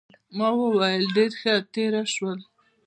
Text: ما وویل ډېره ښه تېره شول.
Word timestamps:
ما 0.37 0.47
وویل 0.59 1.03
ډېره 1.15 1.35
ښه 1.41 1.53
تېره 1.73 2.03
شول. 2.13 2.39